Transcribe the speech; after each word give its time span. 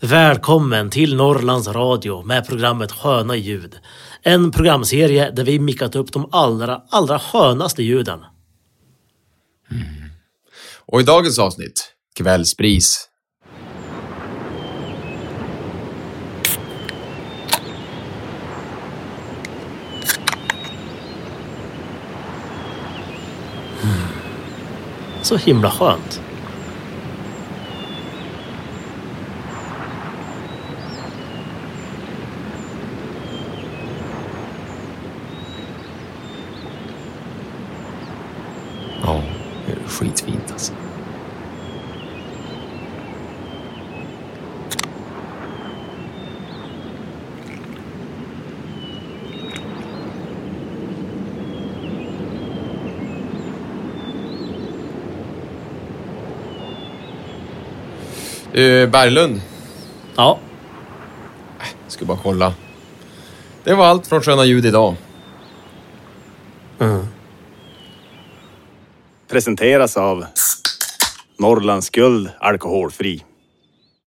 Välkommen 0.00 0.90
till 0.90 1.16
Norrlands 1.16 1.68
Radio 1.68 2.22
med 2.22 2.46
programmet 2.46 2.92
Sköna 2.92 3.36
ljud. 3.36 3.78
En 4.22 4.50
programserie 4.50 5.30
där 5.30 5.44
vi 5.44 5.58
mickat 5.58 5.96
upp 5.96 6.12
de 6.12 6.28
allra, 6.32 6.82
allra 6.90 7.18
skönaste 7.18 7.82
ljuden. 7.82 8.20
Och 10.86 11.00
i 11.00 11.04
dagens 11.04 11.38
avsnitt, 11.38 11.92
kvällspris. 12.16 13.08
Så 25.22 25.36
himla 25.36 25.70
skönt. 25.70 26.20
Ja, 39.06 39.22
det 39.66 39.72
är 39.72 39.75
skitfint 39.88 40.52
alltså. 40.52 40.72
Uh, 58.54 58.88
Berglund, 58.88 59.40
Ja, 60.16 60.38
ska 61.88 62.04
bara 62.04 62.18
kolla. 62.22 62.54
Det 63.64 63.74
var 63.74 63.86
allt 63.86 64.06
från 64.06 64.22
Sköna 64.22 64.44
ljud 64.44 64.66
idag. 64.66 64.94
Presenteras 69.28 69.96
av 69.96 70.24
Norrlands 71.38 71.90
Guld 71.90 72.30
Alkoholfri. 72.38 73.24